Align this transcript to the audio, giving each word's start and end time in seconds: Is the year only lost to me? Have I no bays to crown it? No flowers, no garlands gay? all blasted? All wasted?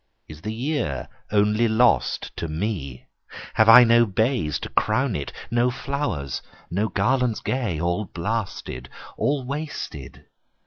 Is 0.27 0.41
the 0.41 0.51
year 0.51 1.07
only 1.31 1.67
lost 1.67 2.35
to 2.37 2.47
me? 2.47 3.05
Have 3.53 3.69
I 3.69 3.83
no 3.83 4.07
bays 4.07 4.57
to 4.61 4.69
crown 4.69 5.15
it? 5.15 5.31
No 5.51 5.69
flowers, 5.69 6.41
no 6.71 6.87
garlands 6.89 7.39
gay? 7.39 7.79
all 7.79 8.05
blasted? 8.05 8.89
All 9.15 9.45
wasted? 9.45 10.25